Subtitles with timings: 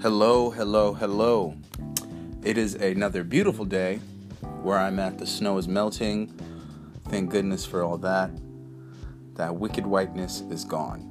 [0.00, 1.56] Hello, hello, hello.
[2.44, 3.96] It is another beautiful day
[4.62, 5.18] where I'm at.
[5.18, 6.28] The snow is melting.
[7.08, 8.30] Thank goodness for all that.
[9.34, 11.02] That wicked whiteness is gone.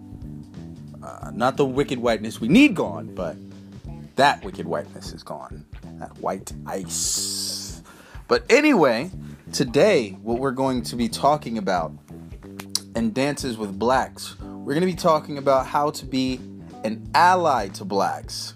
[1.03, 3.35] Uh, not the wicked whiteness we need gone, but
[4.15, 5.65] that wicked whiteness is gone.
[5.99, 7.83] That white ice.
[8.29, 9.11] But anyway,
[9.51, 11.91] today, what we're going to be talking about
[12.95, 16.39] in Dances with Blacks, we're going to be talking about how to be
[16.85, 18.53] an ally to blacks.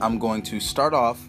[0.00, 1.28] I'm going to start off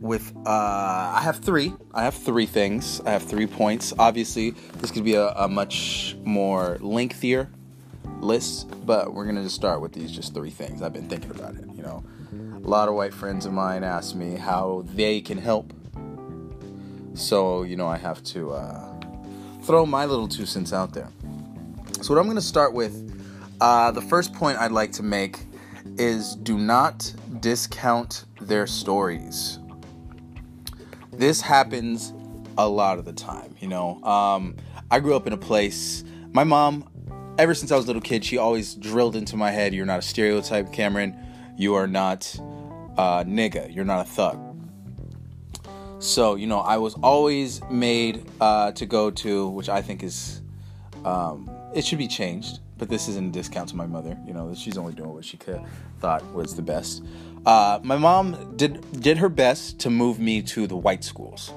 [0.00, 1.74] with uh, I have three.
[1.92, 3.00] I have three things.
[3.04, 3.92] I have three points.
[3.98, 7.50] Obviously, this could be a, a much more lengthier
[8.20, 10.82] list, but we're gonna just start with these just three things.
[10.82, 11.64] I've been thinking about it.
[11.74, 12.04] You know,
[12.54, 15.72] a lot of white friends of mine ask me how they can help,
[17.14, 19.00] so you know I have to uh,
[19.62, 21.10] throw my little two cents out there.
[22.02, 23.20] So what I'm gonna start with,
[23.60, 25.40] uh, the first point I'd like to make
[25.98, 29.58] is do not discount their stories.
[31.12, 32.12] This happens
[32.56, 34.02] a lot of the time, you know.
[34.02, 34.56] Um,
[34.90, 36.88] I grew up in a place, my mom,
[37.38, 39.98] ever since I was a little kid, she always drilled into my head you're not
[39.98, 41.16] a stereotype, Cameron.
[41.56, 42.34] You are not
[42.96, 43.74] a nigga.
[43.74, 44.44] You're not a thug.
[46.00, 50.42] So, you know, I was always made uh, to go to, which I think is,
[51.04, 54.16] um, it should be changed but this isn't a discount to my mother.
[54.24, 55.60] You know, she's only doing what she could
[55.98, 57.04] thought was the best.
[57.46, 61.52] Uh, my mom did did her best to move me to the white schools.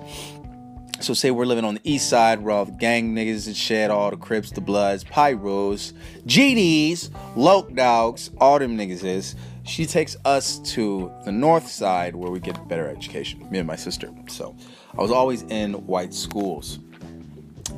[1.02, 3.90] So say we're living on the east side where all the gang niggas and shit,
[3.90, 5.94] all the Crips, the Bloods, Pyros,
[6.28, 9.36] GDs, Loke Dogs, all them niggas is.
[9.64, 13.76] She takes us to the north side where we get better education, me and my
[13.76, 14.12] sister.
[14.28, 14.56] So
[14.96, 16.78] I was always in white schools.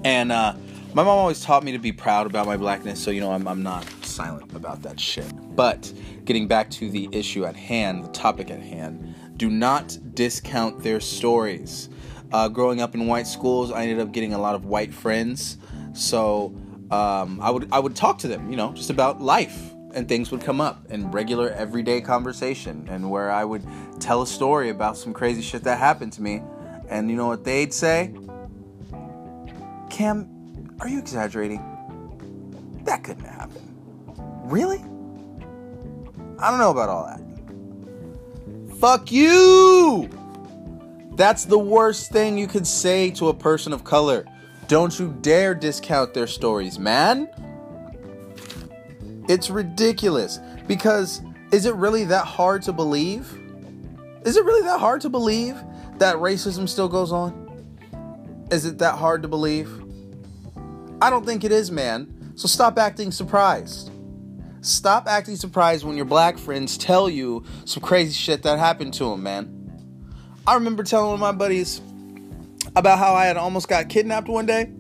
[0.04, 0.54] And uh,
[0.94, 3.48] my mom always taught me to be proud about my blackness, so you know I'm,
[3.48, 5.32] I'm not silent about that shit.
[5.56, 5.92] But
[6.26, 11.00] getting back to the issue at hand, the topic at hand, do not discount their
[11.00, 11.90] stories.
[12.32, 15.58] Uh, growing up in white schools, I ended up getting a lot of white friends,
[15.94, 16.56] so
[16.90, 20.32] um, I would I would talk to them, you know, just about life, and things
[20.32, 23.64] would come up in regular everyday conversation, and where I would
[24.00, 26.42] tell a story about some crazy shit that happened to me,
[26.90, 28.14] and you know what they'd say?
[29.92, 30.28] Cam,
[30.80, 31.62] are you exaggerating?
[32.84, 33.73] That couldn't happen.
[34.44, 34.80] Really?
[36.40, 37.22] I don't know about all that.
[38.80, 40.10] Fuck you!
[41.16, 44.26] That's the worst thing you could say to a person of color.
[44.68, 47.30] Don't you dare discount their stories, man.
[49.30, 50.40] It's ridiculous.
[50.68, 51.22] Because
[51.52, 53.40] is it really that hard to believe?
[54.26, 55.56] Is it really that hard to believe
[55.98, 57.40] that racism still goes on?
[58.52, 59.70] Is it that hard to believe?
[61.02, 62.34] I don't think it is, man.
[62.36, 63.92] So stop acting surprised.
[64.64, 69.10] Stop acting surprised when your black friends tell you some crazy shit that happened to
[69.10, 69.60] them, man.
[70.48, 71.82] I remember telling one of my buddies
[72.74, 74.72] about how I had almost got kidnapped one day.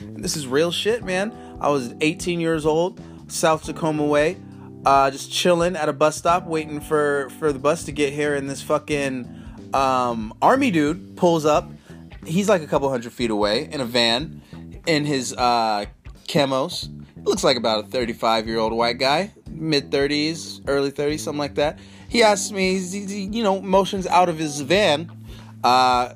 [0.00, 1.32] And this is real shit, man.
[1.58, 4.36] I was 18 years old, South Tacoma way,
[4.84, 8.34] uh, just chilling at a bus stop, waiting for for the bus to get here,
[8.34, 9.42] and this fucking
[9.72, 11.70] um, army dude pulls up.
[12.26, 14.42] He's like a couple hundred feet away in a van
[14.86, 15.86] in his uh,
[16.28, 16.90] camos.
[17.24, 21.54] Looks like about a 35 year old white guy, mid 30s, early 30s, something like
[21.54, 21.78] that.
[22.08, 25.10] He asks me, he, you know, motions out of his van,
[25.64, 26.14] uh,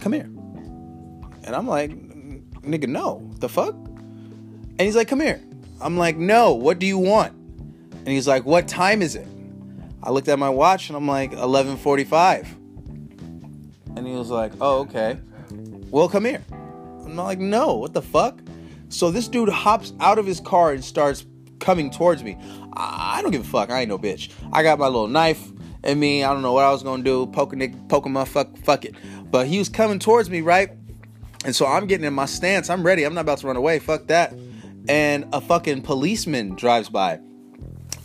[0.00, 0.30] come here.
[1.44, 1.90] And I'm like,
[2.62, 3.30] nigga, no.
[3.40, 3.74] The fuck?
[3.74, 5.42] And he's like, come here.
[5.80, 7.32] I'm like, no, what do you want?
[7.32, 9.26] And he's like, what time is it?
[10.02, 12.46] I looked at my watch and I'm like, 11:45.
[13.96, 15.18] And he was like, oh, okay.
[15.90, 16.44] Well, come here.
[16.50, 18.38] I'm like, no, what the fuck?
[18.94, 21.26] So this dude hops out of his car and starts
[21.58, 22.38] coming towards me.
[22.74, 23.70] I don't give a fuck.
[23.70, 24.30] I ain't no bitch.
[24.52, 25.50] I got my little knife
[25.82, 26.22] and me.
[26.22, 27.26] I don't know what I was gonna do.
[27.54, 28.94] Nick, poke him up, fuck, fuck it.
[29.32, 30.70] But he was coming towards me, right?
[31.44, 32.70] And so I'm getting in my stance.
[32.70, 33.02] I'm ready.
[33.02, 33.80] I'm not about to run away.
[33.80, 34.32] Fuck that.
[34.88, 37.18] And a fucking policeman drives by.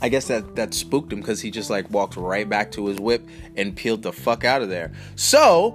[0.02, 3.00] I guess that that spooked him because he just like walked right back to his
[3.00, 4.92] whip and peeled the fuck out of there.
[5.16, 5.70] So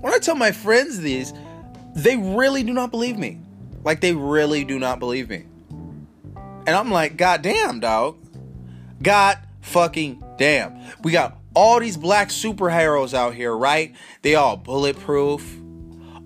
[0.00, 1.32] when I tell my friends these,
[1.94, 3.42] they really do not believe me.
[3.84, 5.44] Like they really do not believe me.
[6.66, 8.18] And I'm like, God damn, dog.
[9.02, 10.78] God fucking damn.
[11.02, 13.94] We got all these black superheroes out here, right?
[14.22, 15.58] They all bulletproof.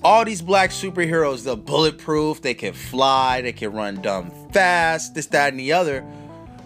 [0.02, 2.42] All these black superheroes, they're bulletproof.
[2.42, 3.40] They can fly.
[3.40, 5.14] They can run dumb fast.
[5.14, 6.04] This, that, and the other.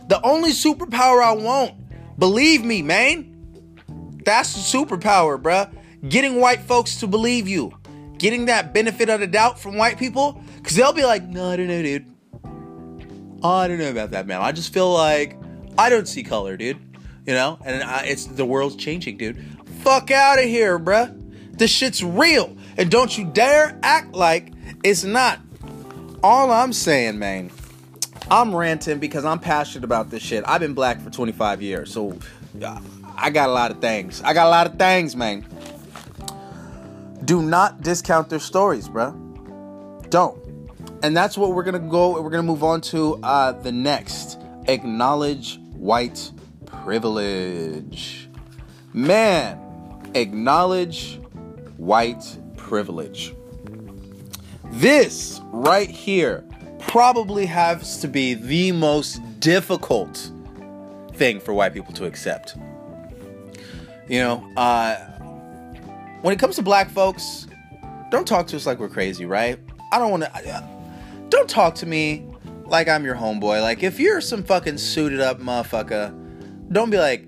[0.09, 1.75] The only superpower I want,
[2.19, 3.35] believe me, man.
[4.25, 5.73] That's the superpower, bruh.
[6.09, 7.79] Getting white folks to believe you
[8.19, 11.57] getting that benefit of the doubt from white people because they'll be like, no, I
[11.57, 12.07] don't know, dude.
[13.43, 14.41] I don't know about that, man.
[14.41, 15.37] I just feel like
[15.79, 16.79] I don't see color, dude.
[17.27, 19.37] You know, and uh, it's the world's changing, dude.
[19.83, 21.15] Fuck out of here, bruh.
[21.53, 25.41] This shit's real, and don't you dare act like it's not.
[26.23, 27.51] All I'm saying, man,
[28.31, 30.43] I'm ranting because I'm passionate about this shit.
[30.47, 32.19] I've been black for 25 years, so
[32.63, 32.81] uh,
[33.17, 34.23] I got a lot of things.
[34.23, 35.45] I got a lot of things, man.
[37.25, 39.15] Do not discount their stories, bruh.
[40.11, 40.39] Don't.
[41.03, 42.21] And that's what we're gonna go.
[42.21, 44.39] We're gonna move on to uh, the next.
[44.67, 46.31] Acknowledge white
[46.67, 48.29] privilege.
[48.93, 51.21] Man, acknowledge
[51.77, 53.35] white privilege.
[54.73, 56.45] This right here
[56.79, 60.31] probably has to be the most difficult
[61.15, 62.57] thing for white people to accept.
[64.09, 65.18] You know, uh,
[66.23, 67.47] when it comes to black folks,
[68.11, 69.59] don't talk to us like we're crazy, right?
[69.93, 70.35] I don't want to.
[70.35, 70.63] Uh,
[71.29, 72.27] don't talk to me
[72.65, 73.61] like I'm your homeboy.
[73.63, 76.15] Like if you're some fucking suited up motherfucker,
[76.71, 77.27] don't be like,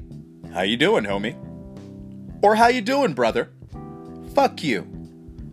[0.52, 1.37] "How you doing, homie?"
[2.42, 3.50] or "How you doing, brother?"
[4.34, 4.82] Fuck you.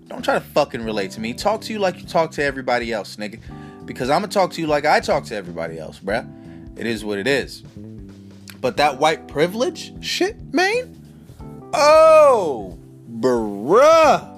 [0.08, 1.34] Don't try to fucking relate to me.
[1.34, 3.40] Talk to you like you talk to everybody else, nigga.
[3.86, 6.28] Because I'm gonna talk to you like I talk to everybody else, bruh.
[6.78, 7.62] It is what it is.
[8.62, 10.94] But that white privilege shit, man.
[11.74, 12.78] Oh,
[13.20, 14.34] bruh.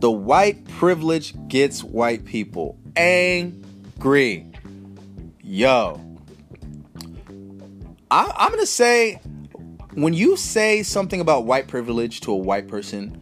[0.00, 4.50] The white privilege gets white people angry.
[5.42, 6.00] Yo.
[8.10, 9.20] I, I'm gonna say
[9.94, 13.20] when you say something about white privilege to a white person,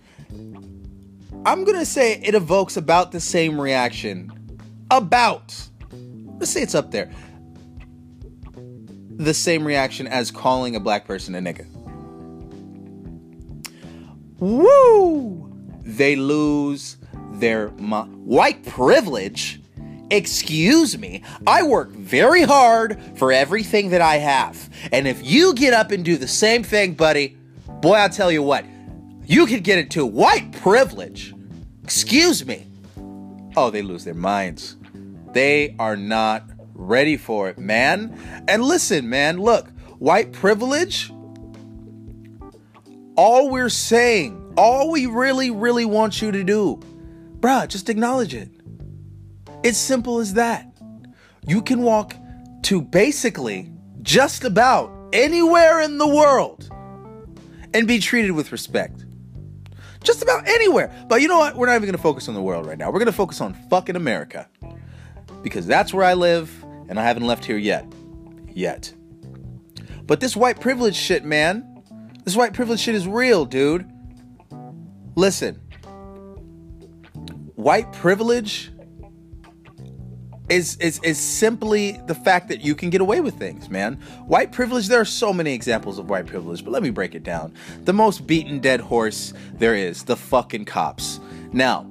[1.44, 4.31] I'm gonna say it evokes about the same reaction.
[4.91, 5.55] About.
[6.38, 7.11] Let's say it's up there.
[9.17, 11.67] The same reaction as calling a black person a nigga.
[14.43, 15.49] Woo!
[15.85, 16.97] They lose
[17.35, 19.61] their mo- white privilege.
[20.11, 24.69] Excuse me, I work very hard for everything that I have.
[24.91, 27.37] And if you get up and do the same thing, buddy,
[27.81, 28.65] boy, I'll tell you what,
[29.27, 31.33] you could get into white privilege.
[31.85, 32.67] Excuse me.
[33.56, 34.77] Oh, they lose their minds.
[35.33, 38.44] They are not ready for it, man.
[38.49, 41.12] And listen, man, look, white privilege,
[43.22, 46.80] all we're saying, all we really, really want you to do,
[47.38, 48.48] bruh, just acknowledge it.
[49.62, 50.66] It's simple as that.
[51.46, 52.16] You can walk
[52.62, 53.70] to basically
[54.02, 56.69] just about anywhere in the world
[57.72, 59.04] and be treated with respect.
[60.02, 60.92] Just about anywhere.
[61.08, 61.54] But you know what?
[61.54, 62.90] We're not even to focus on the world right now.
[62.90, 64.48] We're to focus on fucking America.
[65.44, 66.52] Because that's where I live,
[66.88, 67.86] and I haven't left here yet.
[68.52, 68.92] Yet.
[70.08, 71.71] But this white privilege shit, man,
[72.24, 73.90] this white privilege shit is real, dude.
[75.14, 75.56] Listen,
[77.54, 78.72] white privilege
[80.48, 83.94] is, is is simply the fact that you can get away with things, man.
[84.26, 87.22] White privilege, there are so many examples of white privilege, but let me break it
[87.22, 87.54] down.
[87.84, 91.20] The most beaten dead horse there is, the fucking cops.
[91.52, 91.86] Now,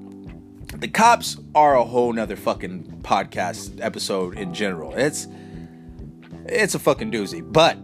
[0.76, 4.94] the cops are a whole nother fucking podcast episode in general.
[4.94, 5.28] It's
[6.46, 7.42] it's a fucking doozy.
[7.42, 7.78] But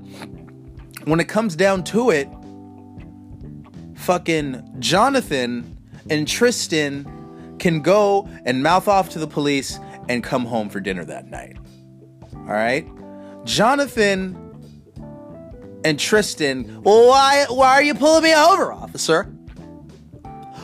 [1.06, 2.30] when it comes down to it,
[4.08, 5.78] fucking Jonathan
[6.10, 11.04] and Tristan can go and mouth off to the police and come home for dinner
[11.04, 11.58] that night.
[12.34, 12.88] All right?
[13.44, 14.34] Jonathan
[15.84, 19.24] and Tristan, why why are you pulling me over, officer?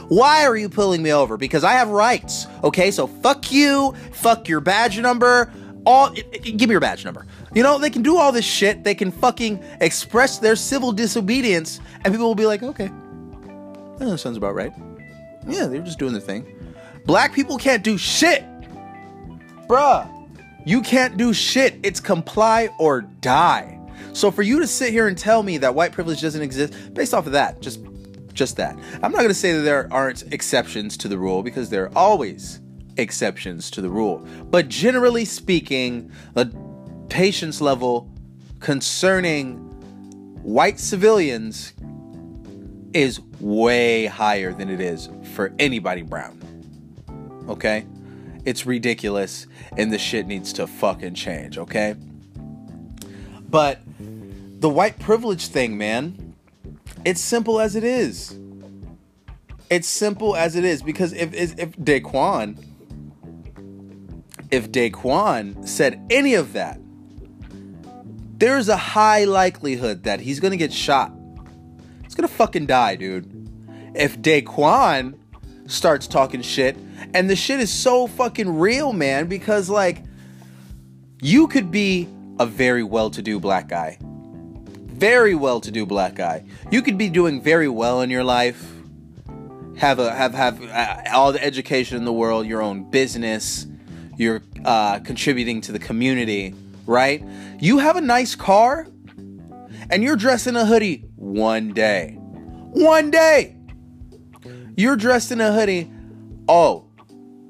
[0.08, 1.36] Why are you pulling me over?
[1.36, 2.48] Because I have rights.
[2.64, 5.52] Okay, so fuck you, fuck your badge number.
[5.86, 7.26] All give me your badge number.
[7.54, 8.86] You know, they can do all this shit.
[8.86, 12.90] They can fucking express their civil disobedience, and people will be like, okay,
[13.98, 14.74] that sounds about right.
[15.48, 16.46] Yeah, they're just doing their thing.
[17.06, 18.44] Black people can't do shit.
[19.68, 20.10] Bruh,
[20.66, 21.80] you can't do shit.
[21.84, 23.80] It's comply or die.
[24.14, 27.14] So for you to sit here and tell me that white privilege doesn't exist based
[27.14, 27.80] off of that, just
[28.34, 28.76] just that.
[29.04, 31.92] I'm not going to say that there aren't exceptions to the rule because there are
[31.96, 32.62] always
[32.98, 34.26] exceptions to the rule.
[34.50, 36.52] But generally speaking, the
[37.10, 38.10] patience level
[38.60, 39.58] concerning
[40.42, 41.74] white civilians
[42.94, 46.40] is way higher than it is for anybody brown.
[47.48, 47.86] Okay?
[48.46, 49.48] It's ridiculous
[49.78, 51.96] and the shit needs to fucking change, okay?
[53.50, 53.80] But
[54.60, 56.36] the white privilege thing, man,
[57.06, 58.38] it's simple as it is.
[59.70, 62.64] It's simple as it is because if if Daquan
[64.52, 66.80] if Daquan said any of that,
[68.38, 71.12] there's a high likelihood that he's gonna get shot.
[72.14, 73.50] He's gonna fucking die, dude.
[73.96, 75.16] If Daquan
[75.66, 76.78] starts talking shit,
[77.16, 80.04] and the shit is so fucking real, man, because like
[81.24, 82.08] you could be
[82.40, 83.98] a very well-to-do black guy
[84.94, 86.46] very well to do black guy.
[86.72, 88.72] You could be doing very well in your life,
[89.76, 93.66] have a have have uh, all the education in the world, your own business,
[94.18, 96.54] you're uh, contributing to the community,
[96.86, 97.24] right?
[97.60, 98.88] You have a nice car,
[99.90, 103.58] and you're dressed in a hoodie one day, one day.
[104.76, 105.92] You're dressed in a hoodie.
[106.48, 106.88] Oh,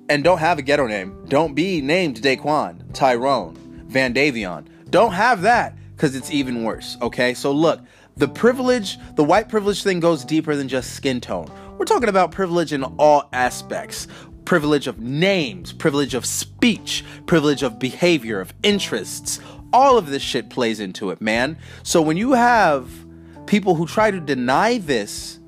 [0.09, 1.25] and don't have a ghetto name.
[1.27, 3.55] Don't be named Daquan, Tyrone,
[3.87, 4.67] Van Davion.
[4.89, 6.97] Don't have that because it's even worse.
[7.01, 7.81] Okay, so look,
[8.17, 11.49] the privilege, the white privilege thing goes deeper than just skin tone.
[11.77, 14.07] We're talking about privilege in all aspects
[14.45, 19.39] privilege of names, privilege of speech, privilege of behavior, of interests.
[19.73, 21.57] All of this shit plays into it, man.
[21.81, 22.89] So when you have
[23.47, 25.39] people who try to deny this,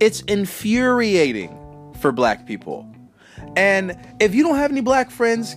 [0.00, 2.90] it's infuriating for black people.
[3.56, 5.56] And if you don't have any black friends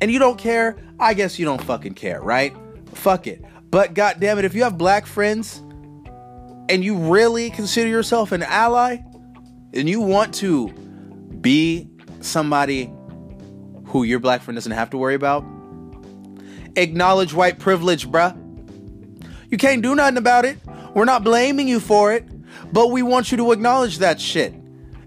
[0.00, 2.54] and you don't care, I guess you don't fucking care, right?
[2.94, 3.44] Fuck it.
[3.70, 5.62] But goddamn it, if you have black friends
[6.68, 8.98] and you really consider yourself an ally
[9.72, 10.68] and you want to
[11.40, 11.88] be
[12.20, 12.92] somebody
[13.86, 15.44] who your black friend doesn't have to worry about,
[16.76, 18.36] acknowledge white privilege, bruh.
[19.50, 20.58] You can't do nothing about it.
[20.94, 22.24] We're not blaming you for it,
[22.72, 24.54] but we want you to acknowledge that shit.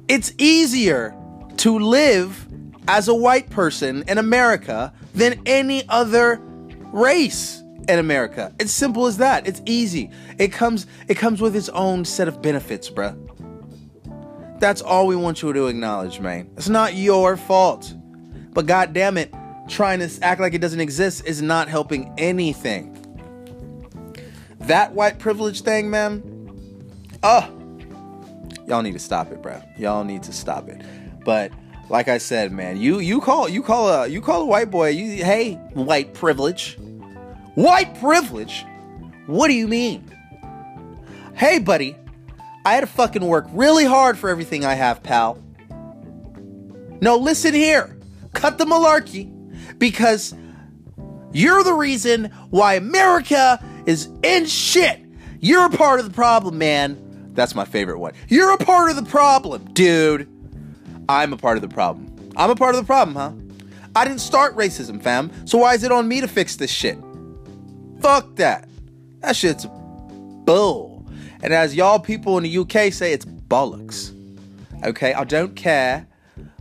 [0.08, 1.16] It's easier
[1.58, 2.48] to live
[2.88, 6.42] as a white person in America than any other
[6.92, 8.54] race in America.
[8.60, 9.48] It's simple as that.
[9.48, 10.12] It's easy.
[10.38, 13.18] It comes it comes with its own set of benefits, bruh.
[14.60, 16.50] That's all we want you to acknowledge, man.
[16.56, 17.94] It's not your fault.
[18.54, 19.34] But god damn it,
[19.68, 23.00] trying to act like it doesn't exist is not helping anything.
[24.62, 26.22] That white privilege thing, man.
[27.22, 27.50] Oh,
[28.68, 29.62] y'all need to stop it, bro.
[29.78, 30.82] Y'all need to stop it.
[31.26, 31.52] But
[31.90, 34.90] like I said, man, you you call you call a you call a white boy.
[34.90, 36.78] You hey, white privilege.
[37.56, 38.66] White privilege?
[39.28, 40.10] What do you mean?
[41.36, 41.96] Hey, buddy,
[42.66, 45.42] I had to fucking work really hard for everything I have, pal.
[47.02, 47.98] No, listen here.
[48.34, 49.33] Cut the malarkey
[49.84, 50.34] because
[51.34, 55.02] you're the reason why America is in shit.
[55.42, 57.32] You're a part of the problem, man.
[57.34, 58.14] That's my favorite one.
[58.30, 60.30] You're a part of the problem, dude.
[61.10, 62.32] I'm a part of the problem.
[62.38, 63.34] I'm a part of the problem, huh?
[63.94, 65.30] I didn't start racism, fam.
[65.46, 66.98] So why is it on me to fix this shit?
[68.00, 68.70] Fuck that.
[69.20, 71.06] That shit's bull.
[71.42, 74.16] And as y'all people in the UK say, it's bollocks.
[74.86, 76.08] Okay, I don't care.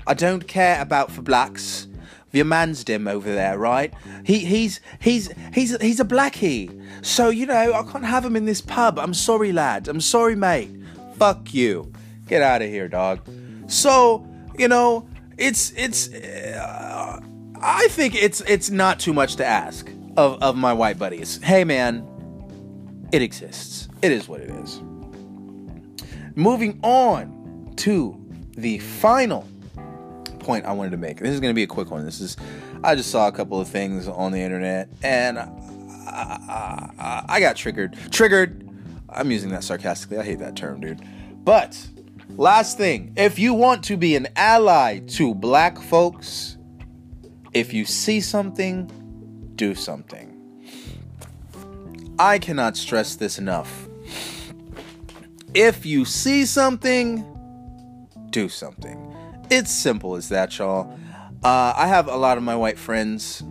[0.08, 1.86] I don't care about for blacks.
[2.32, 3.92] Your man's dim over there, right?
[4.24, 6.70] He he's he's he's he's a blackie.
[7.04, 8.98] So you know I can't have him in this pub.
[8.98, 9.86] I'm sorry, lad.
[9.88, 10.70] I'm sorry, mate.
[11.16, 11.92] Fuck you.
[12.28, 13.20] Get out of here, dog.
[13.66, 14.26] So
[14.58, 16.12] you know it's it's.
[16.12, 17.20] Uh,
[17.60, 21.40] I think it's it's not too much to ask of, of my white buddies.
[21.42, 22.06] Hey man,
[23.12, 23.88] it exists.
[24.00, 24.80] It is what it is.
[26.34, 28.18] Moving on to
[28.56, 29.46] the final
[30.42, 31.18] point I wanted to make.
[31.18, 32.04] This is going to be a quick one.
[32.04, 32.36] This is
[32.84, 37.56] I just saw a couple of things on the internet and I, I, I got
[37.56, 37.96] triggered.
[38.10, 38.68] Triggered.
[39.08, 40.18] I'm using that sarcastically.
[40.18, 41.00] I hate that term, dude.
[41.44, 41.86] But
[42.30, 46.56] last thing, if you want to be an ally to black folks,
[47.52, 48.90] if you see something
[49.56, 50.28] do something.
[52.18, 53.88] I cannot stress this enough.
[55.54, 57.24] If you see something,
[58.30, 59.11] do something.
[59.54, 60.98] It's simple as that, y'all.
[61.44, 63.42] Uh, I have a lot of my white friends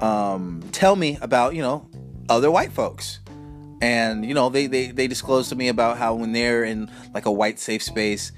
[0.00, 1.90] um, tell me about, you know,
[2.28, 3.18] other white folks.
[3.80, 7.26] And, you know, they, they, they disclose to me about how when they're in like
[7.26, 8.30] a white safe space,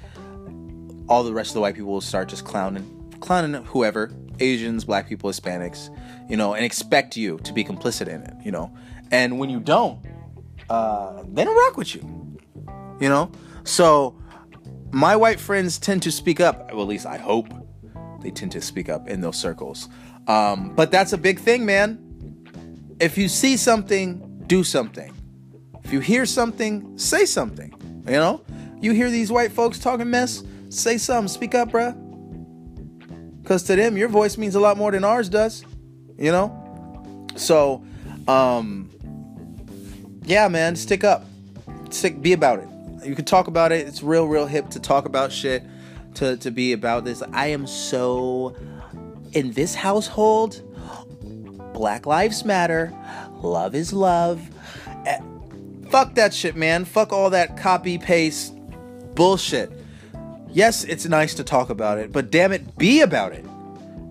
[1.06, 5.06] all the rest of the white people will start just clowning, clowning whoever, Asians, black
[5.06, 5.94] people, Hispanics,
[6.30, 8.74] you know, and expect you to be complicit in it, you know.
[9.10, 10.02] And when you don't,
[10.70, 12.38] uh, they don't rock with you,
[12.98, 13.30] you know.
[13.64, 14.16] So
[14.94, 16.72] my white friends tend to speak up.
[16.72, 17.48] Well, at least I hope
[18.20, 19.88] they tend to speak up in those circles.
[20.26, 22.00] Um, but that's a big thing, man.
[23.00, 25.12] If you see something, do something.
[25.84, 27.74] If you hear something, say something.
[28.06, 28.44] You know,
[28.80, 31.28] you hear these white folks talking mess, say something.
[31.28, 32.00] Speak up, bruh.
[33.42, 35.64] Because to them, your voice means a lot more than ours does
[36.18, 37.26] you know?
[37.36, 37.84] So,
[38.28, 38.90] um,
[40.24, 41.24] yeah, man, stick up.
[41.90, 42.68] Stick, be about it.
[43.04, 43.86] You can talk about it.
[43.86, 45.62] It's real, real hip to talk about shit,
[46.14, 47.22] to, to be about this.
[47.32, 48.56] I am so,
[49.32, 50.62] in this household,
[51.72, 52.92] Black Lives Matter,
[53.42, 54.40] love is love.
[55.06, 55.18] Eh,
[55.90, 56.84] fuck that shit, man.
[56.84, 58.54] Fuck all that copy paste
[59.14, 59.70] bullshit.
[60.50, 63.44] Yes, it's nice to talk about it, but damn it, be about it.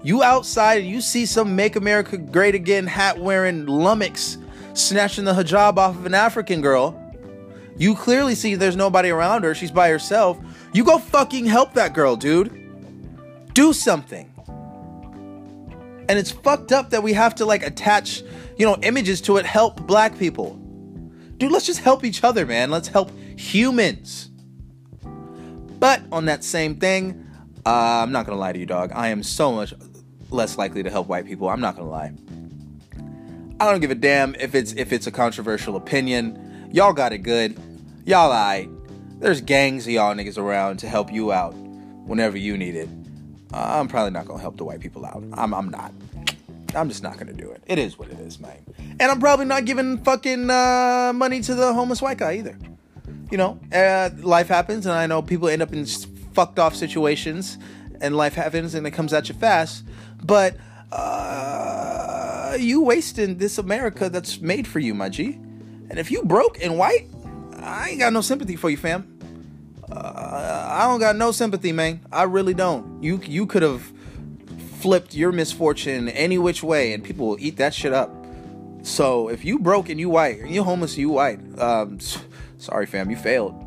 [0.03, 4.37] You outside and you see some Make America Great Again hat wearing lummox
[4.73, 6.99] snatching the hijab off of an African girl.
[7.77, 9.55] You clearly see there's nobody around her.
[9.55, 10.39] She's by herself.
[10.73, 13.53] You go fucking help that girl, dude.
[13.53, 14.31] Do something.
[16.09, 18.23] And it's fucked up that we have to like attach,
[18.57, 19.45] you know, images to it.
[19.45, 20.55] Help black people.
[21.37, 22.69] Dude, let's just help each other, man.
[22.69, 24.29] Let's help humans.
[25.79, 27.29] But on that same thing,
[27.65, 27.69] uh,
[28.03, 28.91] I'm not gonna lie to you, dog.
[28.93, 29.73] I am so much
[30.29, 31.49] less likely to help white people.
[31.49, 32.13] I'm not gonna lie.
[33.59, 36.42] I don't give a damn if it's if it's a controversial opinion.
[36.73, 37.55] Y'all got it good.
[38.03, 38.67] Y'all alright.
[39.19, 42.89] There's gangs of y'all niggas around to help you out whenever you need it.
[43.53, 45.23] Uh, I'm probably not gonna help the white people out.
[45.33, 45.93] I'm I'm not.
[46.73, 47.61] I'm just not gonna do it.
[47.67, 48.57] It is what it is, man.
[48.99, 52.57] And I'm probably not giving fucking uh, money to the homeless white guy either.
[53.29, 57.59] You know, uh, life happens, and I know people end up in fucked off situations,
[58.01, 59.83] and life happens, and it comes at you fast.
[60.23, 60.57] But
[60.91, 65.39] uh, you wasting this America that's made for you, my G.
[65.89, 67.09] And if you broke and white,
[67.57, 69.09] I ain't got no sympathy for you, fam.
[69.91, 72.01] Uh, I don't got no sympathy, man.
[72.11, 73.03] I really don't.
[73.03, 73.91] You you could have
[74.79, 78.11] flipped your misfortune any which way, and people will eat that shit up.
[78.81, 81.39] So if you broke and you white, and you homeless, you white.
[81.59, 81.99] Um,
[82.57, 83.59] sorry, fam, you failed.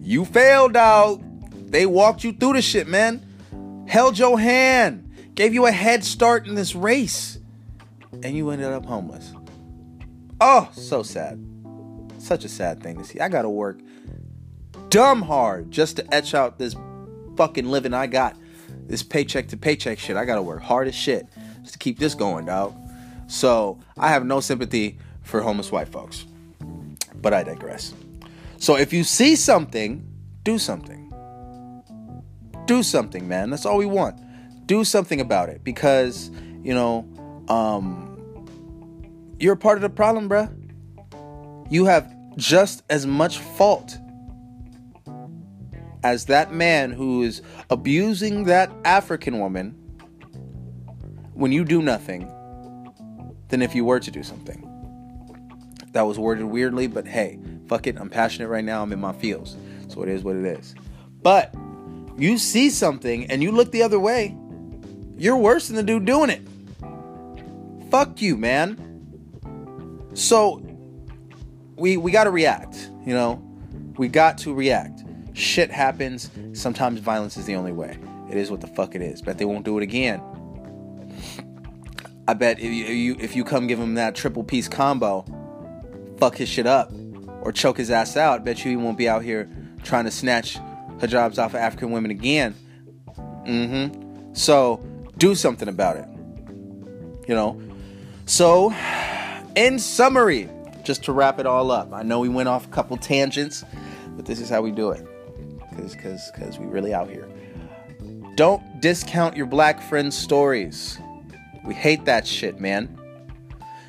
[0.00, 1.22] You failed, dog.
[1.70, 3.84] They walked you through the shit, man.
[3.88, 7.38] Held your hand, gave you a head start in this race,
[8.22, 9.32] and you ended up homeless.
[10.40, 11.44] Oh, so sad.
[12.18, 13.20] Such a sad thing to see.
[13.20, 13.80] I gotta work
[14.88, 16.74] dumb hard just to etch out this
[17.36, 18.36] fucking living I got.
[18.86, 20.16] This paycheck to paycheck shit.
[20.16, 21.26] I gotta work hard as shit
[21.60, 22.74] just to keep this going, dog.
[23.28, 26.24] So I have no sympathy for homeless white folks.
[27.14, 27.94] But I digress.
[28.58, 30.06] So if you see something,
[30.42, 31.12] do something.
[32.66, 33.50] Do something, man.
[33.50, 34.20] That's all we want.
[34.66, 36.30] Do something about it because,
[36.62, 37.06] you know,
[37.48, 38.09] um,
[39.40, 40.54] you're part of the problem, bruh.
[41.70, 43.96] You have just as much fault
[46.02, 49.70] as that man who is abusing that African woman
[51.34, 52.30] when you do nothing
[53.48, 54.66] than if you were to do something.
[55.92, 57.96] That was worded weirdly, but hey, fuck it.
[57.98, 58.82] I'm passionate right now.
[58.82, 59.56] I'm in my feels.
[59.88, 60.74] So it is what it is.
[61.22, 61.54] But
[62.16, 64.36] you see something and you look the other way,
[65.16, 66.42] you're worse than the dude doing it.
[67.90, 68.89] Fuck you, man.
[70.20, 70.62] So
[71.76, 73.42] we we got to react, you know?
[73.96, 75.02] We got to react.
[75.32, 76.30] Shit happens.
[76.52, 77.98] Sometimes violence is the only way.
[78.30, 79.22] It is what the fuck it is.
[79.22, 80.20] Bet they won't do it again.
[82.28, 85.24] I bet if you, if you come give him that triple piece combo,
[86.18, 86.92] fuck his shit up
[87.40, 89.50] or choke his ass out, bet you he won't be out here
[89.82, 90.58] trying to snatch
[90.98, 92.54] hijabs off of African women again.
[93.46, 94.34] Mm-hmm.
[94.34, 94.84] So
[95.16, 96.06] do something about it.
[97.26, 97.60] You know.
[98.26, 98.70] So,
[99.56, 100.48] in summary,
[100.84, 103.64] just to wrap it all up, I know we went off a couple tangents,
[104.16, 105.06] but this is how we do it.
[105.76, 107.28] Cause, cause, cause we really out here.
[108.36, 110.98] Don't discount your black friends' stories.
[111.64, 112.98] We hate that shit, man.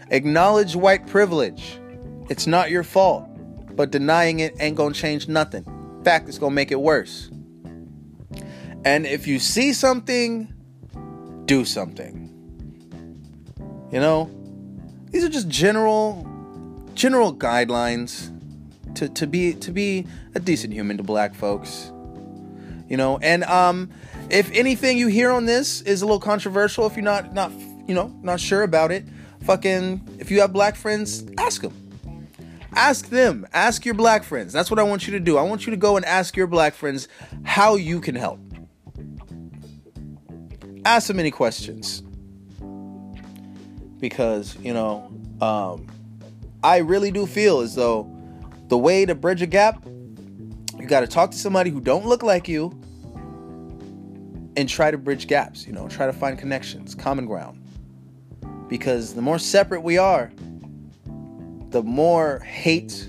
[0.10, 1.80] Acknowledge white privilege.
[2.30, 3.28] It's not your fault,
[3.76, 5.64] but denying it ain't gonna change nothing.
[5.66, 7.30] In fact, it's gonna make it worse.
[8.84, 10.54] And if you see something,
[11.46, 12.30] do something.
[13.92, 14.30] You know,
[15.12, 16.26] these are just general
[16.94, 18.38] general guidelines
[18.96, 21.92] to, to be to be a decent human to black folks.
[22.88, 23.90] You know, and um
[24.30, 27.52] if anything you hear on this is a little controversial, if you're not not
[27.88, 29.06] you know not sure about it,
[29.44, 31.78] fucking if you have black friends, ask them.
[32.74, 33.46] Ask them.
[33.54, 34.54] Ask your black friends.
[34.54, 35.38] That's what I want you to do.
[35.38, 37.10] I want you to go and ask your black friends
[37.44, 38.40] how you can help.
[40.86, 42.02] Ask them any questions.
[44.02, 45.10] Because, you know,
[45.40, 45.88] um,
[46.64, 48.12] I really do feel as though
[48.68, 49.84] the way to bridge a gap,
[50.78, 52.78] you got to talk to somebody who don't look like you
[54.58, 57.62] and try to bridge gaps, you know, try to find connections, common ground.
[58.68, 60.32] Because the more separate we are,
[61.70, 63.08] the more hate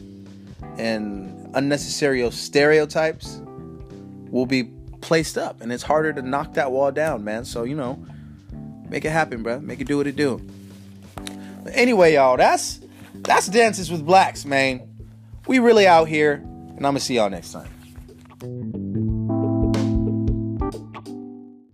[0.79, 3.41] and unnecessary stereotypes
[4.31, 4.65] will be
[5.01, 7.45] placed up and it's harder to knock that wall down, man.
[7.45, 8.05] So, you know,
[8.89, 9.61] make it happen, bro.
[9.61, 10.41] Make it do what it do.
[11.63, 12.81] But anyway, y'all, that's
[13.15, 14.89] that's Dances with Blacks, man.
[15.47, 18.82] We really out here, and I'm gonna see y'all next time.